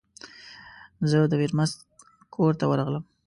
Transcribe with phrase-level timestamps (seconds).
[1.09, 1.77] زه د میرمست
[2.33, 3.03] کور ته ورغلم.